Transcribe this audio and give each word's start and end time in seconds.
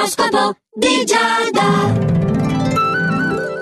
L'oroscopo 0.00 0.56
di 0.72 1.04
Giada. 1.04 2.39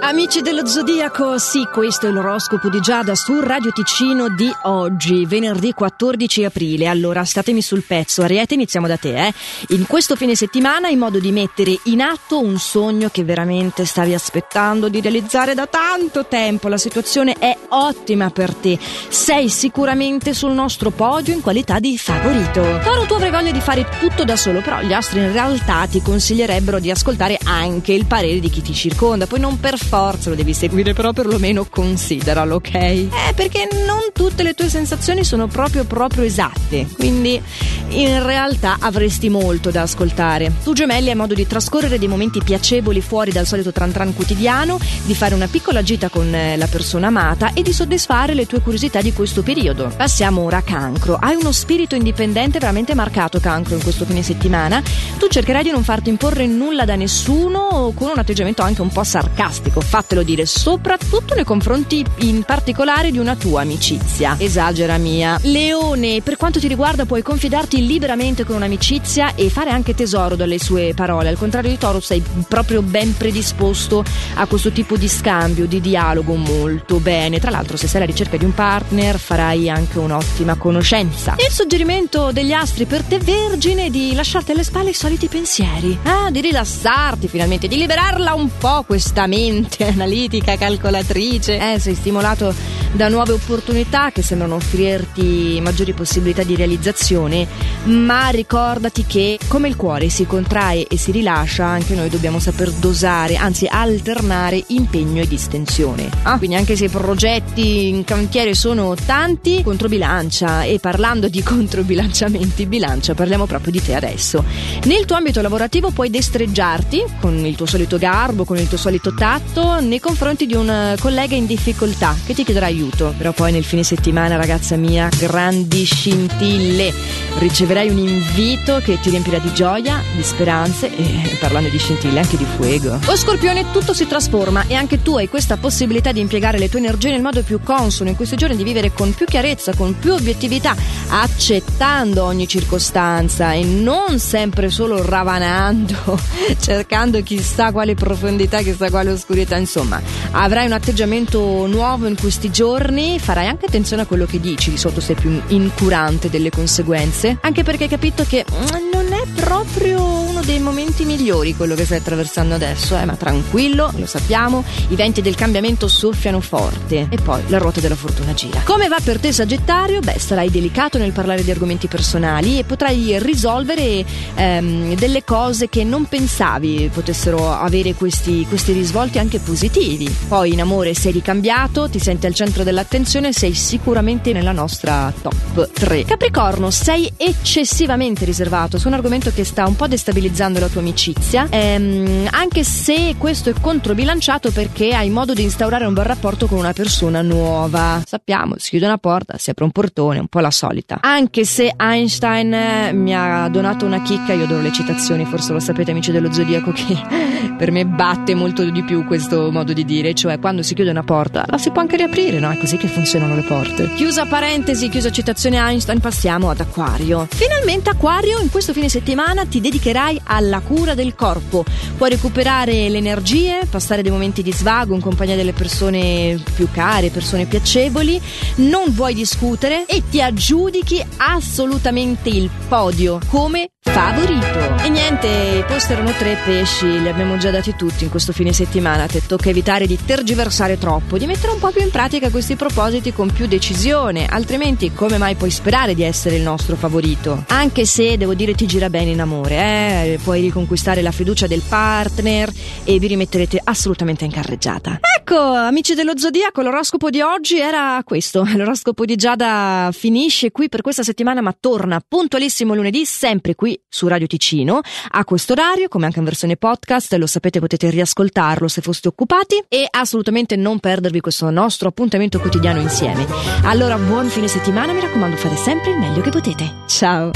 Amici 0.09 0.41
dello 0.41 0.65
Zodiaco, 0.65 1.37
sì, 1.37 1.69
questo 1.71 2.07
è 2.07 2.11
l'oroscopo 2.11 2.71
di 2.71 2.81
Giada 2.81 3.15
su 3.15 3.41
Radio 3.41 3.73
Ticino 3.73 4.31
di 4.31 4.51
oggi, 4.63 5.27
venerdì 5.27 5.75
14 5.75 6.45
aprile. 6.45 6.87
Allora, 6.87 7.27
statemi 7.27 7.61
sul 7.61 7.83
pezzo. 7.83 8.23
Ariete, 8.23 8.55
iniziamo 8.55 8.87
da 8.87 8.97
te, 8.97 9.27
eh. 9.27 9.35
In 9.69 9.87
questo 9.87 10.17
fine 10.17 10.35
settimana, 10.35 10.89
in 10.89 10.99
modo 10.99 11.19
di 11.19 11.31
mettere 11.31 11.79
in 11.85 12.01
atto 12.01 12.41
un 12.41 12.59
sogno 12.59 13.11
che 13.11 13.23
veramente 13.23 13.85
stavi 13.85 14.15
aspettando 14.15 14.89
di 14.89 15.03
realizzare 15.03 15.53
da 15.53 15.67
tanto 15.67 16.25
tempo. 16.25 16.69
La 16.69 16.79
situazione 16.79 17.35
è 17.39 17.55
ottima 17.69 18.31
per 18.31 18.55
te. 18.55 18.79
Sei 19.09 19.51
sicuramente 19.51 20.33
sul 20.33 20.53
nostro 20.53 20.89
podio 20.89 21.35
in 21.35 21.43
qualità 21.43 21.81
di 21.81 21.99
favorito. 21.99 22.63
Toro, 22.83 23.05
tu 23.07 23.13
avrai 23.13 23.31
voglia 23.31 23.51
di 23.51 23.61
fare 23.61 23.87
tutto 24.01 24.25
da 24.25 24.37
solo, 24.37 24.63
però 24.63 24.81
gli 24.81 24.95
astri 24.95 25.19
in 25.19 25.33
realtà 25.33 25.87
ti 25.87 26.01
consiglierebbero 26.01 26.81
di 26.81 26.91
ascoltare 26.91 27.39
anche 27.45 27.93
il 27.93 28.07
parere 28.07 28.41
di 28.41 28.49
chi 28.49 28.63
ti 28.63 28.73
circonda. 28.73 29.27
Poi 29.27 29.41
non 29.41 29.61
per 29.61 29.77
forza 29.77 29.97
lo 29.99 30.35
devi 30.37 30.55
seguire, 30.55 30.93
però 30.93 31.13
perlomeno 31.13 31.67
consideralo, 31.69 32.57
ok? 32.57 32.75
Eh, 32.75 33.11
perché 33.35 33.69
non 33.85 33.99
tutte 34.13 34.45
le 34.45 34.55
tue 34.55 34.69
sensazioni 34.69 35.25
sono 35.25 35.49
proprio 35.49 35.85
proprio 35.85 36.23
esatte, 36.23 36.87
quindi 36.97 37.43
in 37.89 38.23
realtà 38.25 38.77
avresti 38.79 39.29
molto 39.29 39.71
da 39.71 39.83
ascoltare. 39.83 40.53
Tu 40.63 40.73
gemelli 40.73 41.09
hai 41.09 41.17
modo 41.17 41.35
di 41.35 41.49
trascorrere 41.49 41.99
dei 41.99 42.07
momenti 42.07 42.41
piacevoli 42.41 43.01
fuori 43.01 43.33
dal 43.33 43.45
solito 43.45 43.73
tran 43.73 43.91
tran 43.91 44.15
quotidiano, 44.15 44.79
di 45.05 45.15
fare 45.17 45.35
una 45.35 45.49
piccola 45.49 45.83
gita 45.83 46.09
con 46.09 46.33
eh, 46.33 46.57
la 46.57 46.67
persona 46.69 47.09
amata 47.09 47.53
e 47.53 47.63
di 47.63 47.73
soddisfare 47.73 48.35
le 48.35 48.47
tue 48.47 48.61
curiosità 48.61 49.01
di 49.01 49.13
questo 49.13 49.43
periodo. 49.43 49.93
Passiamo 49.97 50.43
ora 50.43 50.59
a 50.59 50.63
cancro. 50.63 51.17
Hai 51.21 51.35
uno 51.35 51.51
spirito 51.51 51.97
indipendente 51.97 52.61
veramente 52.61 52.95
marcato 52.95 53.41
cancro 53.41 53.75
in 53.75 53.83
questo 53.83 54.05
fine 54.05 54.23
settimana. 54.23 54.81
Tu 55.19 55.27
cercherai 55.27 55.65
di 55.65 55.73
non 55.73 55.83
farti 55.83 56.09
imporre 56.09 56.47
nulla 56.47 56.85
da 56.85 56.95
nessuno 56.95 57.93
con 57.97 58.11
un 58.11 58.19
atteggiamento 58.19 58.63
anche 58.63 58.81
un 58.81 58.91
po' 58.91 59.03
sarcastico 59.03 59.87
fatelo 59.89 60.23
dire, 60.23 60.45
soprattutto 60.45 61.35
nei 61.35 61.45
confronti 61.45 62.05
in 62.19 62.43
particolare 62.43 63.11
di 63.11 63.19
una 63.19 63.35
tua 63.37 63.63
amicizia. 63.63 64.37
Esagera 64.39 64.99
mia. 64.99 65.39
Leone, 65.43 66.21
per 66.21 66.37
quanto 66.37 66.61
ti 66.61 66.69
riguarda 66.69 67.07
puoi 67.07 67.23
confidarti 67.23 67.87
liberamente 67.87 68.45
con 68.45 68.57
un'amicizia 68.57 69.35
e 69.35 69.49
fare 69.49 69.71
anche 69.71 69.95
tesoro 69.95 70.37
dalle 70.37 70.59
sue 70.59 70.93
parole. 70.95 71.31
Al 71.31 71.39
contrario 71.39 71.71
di 71.71 71.79
Toro 71.79 72.01
sei 72.01 72.23
proprio 72.47 72.83
ben 72.83 73.17
predisposto 73.17 74.05
a 74.35 74.47
questo 74.47 74.71
tipo 74.73 74.99
di 74.99 75.09
scambio, 75.09 75.67
di 75.67 75.81
dialogo 75.81 76.35
molto 76.35 76.99
bene. 76.99 77.41
Tra 77.41 77.51
l'altro 77.51 77.79
se 77.79 77.87
sei 77.87 78.03
alla 78.03 78.11
ricerca 78.11 78.37
di 78.37 78.45
un 78.45 78.53
partner 78.53 79.19
farai 79.19 79.71
anche 79.71 79.99
un'ottima 79.99 80.57
conoscenza. 80.57 81.35
Il 81.39 81.51
suggerimento 81.51 82.31
degli 82.31 82.53
astri 82.53 82.85
per 82.85 83.05
te 83.05 83.19
vergine 83.19 83.87
è 83.87 83.91
di 83.91 84.13
lasciarti 84.15 84.51
alle 84.51 84.65
spalle 84.65 84.91
i 84.91 84.95
soliti 84.95 85.29
pensieri. 85.29 85.99
Ah, 86.03 86.31
di 86.31 86.43
rilassarti 86.43 87.27
finalmente, 87.27 87.69
di 87.69 87.79
liberarla 87.79 88.35
un 88.35 88.51
po' 88.59 88.85
questa 88.87 89.27
mente 89.27 89.77
mente 89.79 89.87
analitica, 89.87 90.57
calcolatrice. 90.57 91.75
Eh, 91.75 91.79
sei 91.79 91.95
stimolato 91.95 92.53
da 92.93 93.09
nuove 93.09 93.33
opportunità 93.33 94.11
che 94.11 94.23
sembrano 94.23 94.57
offrirti 94.57 95.61
maggiori 95.63 95.93
possibilità 95.93 96.43
di 96.43 96.57
realizzazione, 96.57 97.47
ma 97.85 98.29
ricordati 98.29 99.05
che 99.05 99.39
come 99.47 99.69
il 99.69 99.77
cuore 99.77 100.09
si 100.09 100.27
contrae 100.27 100.87
e 100.87 100.97
si 100.97 101.11
rilascia, 101.11 101.67
anche 101.67 101.95
noi 101.95 102.09
dobbiamo 102.09 102.39
saper 102.39 102.71
dosare, 102.73 103.37
anzi 103.37 103.67
alternare 103.71 104.63
impegno 104.69 105.23
e 105.23 105.29
distensione. 105.29 106.09
Ah, 106.23 106.39
quindi 106.39 106.57
anche 106.57 106.77
se 106.77 106.87
i 106.87 106.89
progetti 106.89 107.89
in 107.89 108.05
cantiere 108.05 108.55
sono 108.55 108.95
tanti, 108.95 109.63
controbilancia 109.63 110.63
e 110.63 110.79
parlando 110.79 111.29
di 111.29 111.43
controbilanciamenti, 111.45 112.67
bilancia, 112.67 113.15
parliamo 113.15 113.47
proprio 113.47 113.73
di 113.73 113.83
te 113.83 113.95
adesso. 113.95 114.43
Nel 114.85 115.05
tuo 115.05 115.17
ambito 115.17 115.43
lavorativo 115.43 115.91
puoi 115.91 116.11
destreggiarti 116.11 117.05
con 117.21 117.45
il 117.45 117.55
tuo 117.55 117.67
solito 117.67 117.99
garbo, 117.99 118.45
con 118.45 118.57
il 118.57 118.69
tuo 118.69 118.79
solito 118.79 119.13
tatto 119.13 119.68
nei 119.77 120.01
confronti 120.01 120.47
di 120.47 120.55
un 120.55 120.69
eh, 120.69 120.97
collega 120.99 121.35
in 121.35 121.47
difficoltà 121.47 122.17
che 122.25 122.35
ti 122.35 122.45
chiederà 122.45 122.67
aiuto. 122.67 123.15
Però 123.17 123.33
poi 123.33 123.53
nel 123.53 123.65
fine 123.65 123.83
settimana, 123.83 124.37
ragazza 124.37 124.77
mia, 124.77 125.09
grandi 125.19 125.85
scintille. 125.85 126.93
Riceverai 127.39 127.89
un 127.89 127.99
invito 127.99 128.81
che 128.81 128.99
ti 128.99 129.11
riempirà 129.11 129.39
di 129.39 129.53
gioia, 129.53 130.03
di 130.13 130.25
speranze 130.25 130.95
e 130.95 131.37
parlando 131.39 131.69
di 131.69 131.79
scintille 131.79 132.19
anche 132.19 132.37
di 132.37 132.45
fuego. 132.45 132.99
O 133.07 133.17
scorpione, 133.17 133.71
tutto 133.71 133.95
si 133.95 134.09
trasforma 134.09 134.65
e 134.67 134.75
anche 134.75 135.03
tu 135.03 135.17
hai 135.17 135.29
questa 135.29 135.57
possibilità 135.57 136.11
di 136.11 136.19
impiegare 136.19 136.59
le 136.59 136.69
tue 136.69 136.81
energie 136.81 137.11
nel 137.11 137.23
modo 137.23 137.45
più 137.45 137.61
consono 137.63 138.11
in 138.11 138.17
questi 138.17 138.35
giorni, 138.35 138.57
di 138.57 138.65
vivere 138.65 138.93
con 138.93 139.15
più 139.15 139.25
chiarezza, 139.25 139.73
con 139.75 139.97
più 139.97 140.15
obiettività, 140.15 140.75
accettando 141.11 142.25
ogni 142.25 142.49
circostanza 142.49 143.53
e 143.53 143.63
non 143.63 144.19
sempre 144.19 144.69
solo 144.69 145.01
ravanando, 145.05 146.19
cercando 146.61 147.23
chissà 147.23 147.71
quale 147.71 147.95
profondità, 147.95 148.63
chissà 148.63 148.91
quale 148.91 149.13
oscurità 149.13 149.57
insomma, 149.57 150.03
avrai 150.33 150.67
un 150.67 150.73
atteggiamento 150.73 151.67
nuovo 151.67 152.09
in 152.09 152.17
questi 152.19 152.51
giorni, 152.51 153.21
farai 153.21 153.47
anche 153.47 153.67
attenzione 153.67 154.03
a 154.03 154.07
quello 154.07 154.27
che 154.27 154.41
dici, 154.41 154.71
di 154.71 154.77
solito 154.77 155.01
sei 155.01 155.15
più 155.15 155.41
incurante 155.49 156.29
delle 156.29 156.51
conseguenze, 156.51 157.28
anche 157.41 157.63
perché 157.63 157.85
hai 157.85 157.89
capito 157.89 158.25
che 158.25 158.45
mm, 158.51 158.91
non 158.93 159.13
è 159.13 159.23
proprio 159.35 160.03
uno 160.03 160.41
dei 160.43 160.59
momenti 160.59 161.05
migliori 161.05 161.55
quello 161.55 161.75
che 161.75 161.85
stai 161.85 161.99
attraversando 161.99 162.55
adesso, 162.55 162.97
eh, 162.97 163.05
ma 163.05 163.17
tranquillo, 163.17 163.91
lo 163.97 164.07
sappiamo, 164.07 164.65
i 164.89 164.97
venti 164.97 165.21
del 165.21 165.35
cambiamento 165.35 165.89
soffiano 165.89 166.41
forte 166.41 167.07
e 167.11 167.17
poi 167.17 167.43
la 167.49 167.59
ruota 167.59 167.81
della 167.81 167.97
fortuna 167.97 168.35
gira. 168.35 168.61
Come 168.65 168.89
va 168.89 168.99
per 169.03 169.19
te 169.19 169.33
Sagittario? 169.33 170.01
Beh, 170.01 170.19
sarai 170.19 170.51
delicato 170.51 170.99
nel 170.99 171.13
parlare 171.13 171.43
di 171.43 171.51
argomenti 171.51 171.89
personali 171.89 172.59
e 172.59 172.65
potrai 172.65 173.19
risolvere 173.19 174.05
ehm, 174.35 174.95
delle 174.95 175.25
cose 175.25 175.69
che 175.69 175.85
non 175.85 176.07
pensavi 176.07 176.91
potessero 176.93 177.53
avere 177.53 177.95
questi, 177.95 178.47
questi 178.49 178.73
risvolti 178.73 179.19
anche 179.19 179.39
positivi. 179.39 180.15
Poi 180.29 180.53
in 180.53 180.61
amore 180.61 180.95
sei 180.95 181.13
ricambiato, 181.13 181.89
ti 181.89 181.99
senti 181.99 182.27
al 182.27 182.35
centro 182.35 182.65
dell'attenzione, 182.65 183.33
sei 183.33 183.55
sicuramente 183.55 184.33
nella 184.33 184.53
nostra 184.53 185.13
top 185.21 185.71
3. 185.73 186.05
Capricorno, 186.05 186.71
sei 186.71 187.08
eccessivamente 187.17 188.25
riservato 188.25 188.79
su 188.79 188.89
un 188.89 188.95
argomento 188.95 189.31
che 189.33 189.45
sta 189.45 189.67
un 189.67 189.77
po' 189.77 189.87
destabilizzando 189.87 190.59
la 190.59 190.69
tua 190.69 190.81
amicizia, 190.81 191.47
ehm, 191.51 192.29
anche 192.31 192.65
se 192.65 193.15
questo 193.19 193.51
è 193.51 193.55
controbilanciato 193.61 194.51
perché 194.51 194.95
hai 194.95 195.11
modo 195.11 195.35
di 195.35 195.43
instaurare 195.43 195.87
un 195.87 195.95
bel 195.95 196.05
rapporto 196.05 196.47
con 196.47 196.59
una 196.59 196.73
persona 196.73 197.23
nuova. 197.23 198.03
Sappiamo, 198.05 198.57
si 198.59 198.71
chiude 198.71 198.87
una 198.87 198.99
porta, 198.99 199.39
si 199.39 199.51
apre 199.51 199.65
un 199.65 199.71
portone, 199.71 200.19
un 200.19 200.29
po' 200.29 200.41
la 200.41 200.51
solita. 200.51 200.99
Anche 201.01 201.45
se 201.45 201.75
Einstein 201.77 202.53
eh, 202.53 202.93
mi 202.93 203.15
ha 203.15 203.49
donato 203.49 203.85
una 203.87 204.03
chicca, 204.03 204.33
io 204.33 204.45
adoro 204.45 204.63
le 204.63 204.73
citazioni, 204.73 205.25
forse 205.25 205.53
lo 205.53 205.61
sapete 205.61 205.91
amici 205.91 206.13
dello 206.13 206.33
zodiaco 206.33 206.73
che 206.73 206.97
per 207.57 207.71
me 207.71 207.85
batte 207.87 208.35
molto 208.35 208.65
di 208.69 208.83
più 208.83 209.05
questo 209.05 209.51
modo 209.51 209.73
di 209.73 209.85
dire, 209.85 210.15
cioè 210.15 210.39
quando 210.39 210.63
si 210.63 210.75
chiude 210.75 210.91
una 210.91 211.03
porta 211.03 211.45
la 211.47 211.59
si 211.59 211.71
può 211.71 211.81
anche 211.81 211.97
riaprire, 211.97 212.39
no? 212.39 212.51
È 212.51 212.59
così 212.59 212.77
che 212.77 212.89
funzionano 212.89 213.35
le 213.35 213.43
porte. 213.43 213.93
Chiusa 213.95 214.27
parentesi, 214.27 214.89
chiusa 214.89 215.11
citazione 215.11 215.57
Einstein, 215.57 216.01
passiamo 216.01 216.51
ad 216.51 216.61
Aquario. 216.99 217.27
Finalmente 217.31 217.91
Aquario, 217.91 218.41
in 218.41 218.51
questo 218.51 218.73
fine 218.73 218.89
settimana 218.89 219.47
ti 219.47 219.61
dedicherai 219.61 220.21
alla 220.25 220.61
cura 220.61 220.95
del 220.95 221.15
corpo. 221.15 221.65
Puoi 221.97 222.11
recuperare 222.11 222.89
le 222.89 222.99
energie, 222.99 223.67
passare 223.71 224.03
dei 224.03 224.11
momenti 224.11 224.43
di 224.43 224.53
svago 224.53 224.95
in 224.95 225.01
compagnia 225.01 225.37
delle 225.37 225.53
persone 225.53 226.43
più 226.55 226.69
care, 226.73 227.11
persone 227.11 227.47
piacevoli, 227.47 228.21
non 228.57 228.93
vuoi 228.93 229.15
discutere 229.15 229.87
e 229.87 230.03
ti 230.11 230.21
aggiudichi 230.21 231.05
assolutamente 231.19 232.29
il 232.29 232.51
podio 232.69 233.21
come 233.29 233.71
favorito. 233.91 234.85
E 234.85 234.89
niente, 234.89 235.27
i 235.27 235.65
post 235.67 235.91
erano 235.91 236.13
tre 236.13 236.39
pesci, 236.45 237.01
li 237.01 237.09
abbiamo 237.09 237.37
già 237.37 237.51
dati 237.51 237.75
tutti 237.75 238.05
in 238.05 238.11
questo 238.11 238.33
fine 238.33 238.53
settimana. 238.53 239.07
Te 239.07 239.23
tocca 239.27 239.49
evitare 239.49 239.87
di 239.87 239.99
tergiversare 240.03 240.79
troppo, 240.79 241.19
di 241.19 241.27
mettere 241.27 241.53
un 241.53 241.59
po' 241.59 241.71
più 241.71 241.83
in 241.83 241.91
pratica 241.91 242.31
questi 242.31 242.57
propositi 242.57 243.13
con 243.13 243.31
più 243.33 243.47
decisione, 243.47 244.27
altrimenti 244.27 244.93
come 244.93 245.19
mai 245.19 245.35
puoi 245.35 245.51
sperare 245.51 245.95
di 245.95 246.03
essere 246.03 246.37
il 246.37 246.43
nostro 246.43 246.77
favorito? 246.77 247.45
Anche 247.49 247.85
se 247.85 248.17
devo 248.17 248.35
dire 248.35 248.55
ti 248.55 248.67
gira 248.67 248.91
bene 248.91 249.11
in 249.11 249.21
amore, 249.21 249.57
eh? 249.57 250.19
puoi 250.23 250.41
riconquistare 250.41 251.03
la 251.03 251.13
fiducia 251.13 251.47
del 251.47 251.63
partner 251.67 252.51
e 252.85 252.99
vi 252.99 253.07
rimetterete 253.07 253.61
assolutamente 253.63 254.25
in 254.25 254.31
carreggiata. 254.31 254.99
Ecco, 255.19 255.39
amici 255.39 255.95
dello 255.95 256.17
Zodiaco, 256.17 256.63
l'oroscopo 256.63 257.11
di 257.11 257.21
oggi 257.21 257.61
era 257.61 258.01
questo. 258.03 258.47
L'oroscopo 258.57 259.05
di 259.05 259.15
Giada 259.15 259.91
finisce 259.93 260.51
qui 260.51 260.71
per 260.71 260.81
questa 260.81 261.03
settimana, 261.03 261.43
ma 261.43 261.55
torna 261.59 262.01
puntualissimo 262.07 262.75
lunedì, 262.75 263.05
sempre 263.05 263.55
su 263.89 264.09
Radio 264.09 264.27
Ticino, 264.27 264.81
a 265.11 265.25
questo 265.25 265.53
orario, 265.53 265.89
come 265.89 266.07
anche 266.07 266.19
in 266.19 266.25
versione 266.25 266.57
podcast, 266.57 267.13
lo 267.15 267.27
sapete 267.27 267.61
potete 267.61 267.91
riascoltarlo 267.91 268.69
se 268.69 268.81
foste 268.81 269.09
occupati 269.09 269.63
e 269.69 269.87
assolutamente 269.89 270.57
non 270.57 270.79
perdervi 270.79 271.21
questo 271.21 271.51
nostro 271.51 271.89
appuntamento 271.89 272.41
quotidiano 272.41 272.81
insieme. 272.81 273.27
Allora, 273.65 273.97
buon 273.97 274.29
fine 274.29 274.49
settimana, 274.49 274.93
mi 274.93 275.01
raccomando, 275.01 275.37
fate 275.37 275.57
sempre 275.57 275.91
il 275.91 275.99
meglio 275.99 276.21
che 276.21 276.31
potete. 276.31 276.85
Ciao! 276.87 277.31